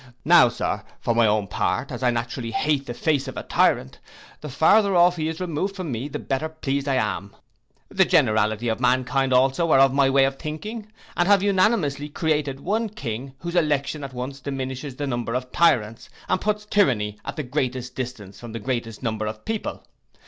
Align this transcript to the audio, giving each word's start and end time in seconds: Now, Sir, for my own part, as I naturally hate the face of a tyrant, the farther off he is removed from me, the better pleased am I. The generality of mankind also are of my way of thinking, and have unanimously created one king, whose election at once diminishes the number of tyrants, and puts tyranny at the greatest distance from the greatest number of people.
Now, 0.25 0.49
Sir, 0.49 0.83
for 0.99 1.13
my 1.13 1.27
own 1.27 1.45
part, 1.45 1.91
as 1.91 2.01
I 2.01 2.09
naturally 2.09 2.49
hate 2.49 2.87
the 2.87 2.93
face 2.95 3.27
of 3.27 3.37
a 3.37 3.43
tyrant, 3.43 3.99
the 4.39 4.49
farther 4.49 4.95
off 4.95 5.15
he 5.15 5.27
is 5.27 5.39
removed 5.39 5.75
from 5.75 5.91
me, 5.91 6.07
the 6.07 6.17
better 6.17 6.49
pleased 6.49 6.87
am 6.87 7.35
I. 7.35 7.37
The 7.89 8.05
generality 8.05 8.67
of 8.67 8.79
mankind 8.79 9.31
also 9.31 9.69
are 9.71 9.77
of 9.77 9.93
my 9.93 10.09
way 10.09 10.25
of 10.25 10.39
thinking, 10.39 10.91
and 11.15 11.27
have 11.27 11.43
unanimously 11.43 12.09
created 12.09 12.61
one 12.61 12.89
king, 12.89 13.35
whose 13.41 13.55
election 13.55 14.03
at 14.03 14.11
once 14.11 14.39
diminishes 14.41 14.95
the 14.95 15.05
number 15.05 15.35
of 15.35 15.51
tyrants, 15.51 16.09
and 16.27 16.41
puts 16.41 16.65
tyranny 16.65 17.19
at 17.23 17.35
the 17.35 17.43
greatest 17.43 17.93
distance 17.93 18.39
from 18.39 18.53
the 18.53 18.59
greatest 18.59 19.03
number 19.03 19.27
of 19.27 19.45
people. 19.45 19.83